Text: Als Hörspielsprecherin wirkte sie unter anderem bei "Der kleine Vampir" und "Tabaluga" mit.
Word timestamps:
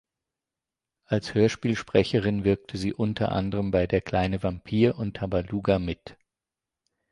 Als 1.05 1.35
Hörspielsprecherin 1.35 2.43
wirkte 2.43 2.75
sie 2.75 2.91
unter 2.91 3.31
anderem 3.31 3.69
bei 3.69 3.85
"Der 3.85 4.01
kleine 4.01 4.41
Vampir" 4.41 4.97
und 4.97 5.17
"Tabaluga" 5.17 5.77
mit. 5.77 6.17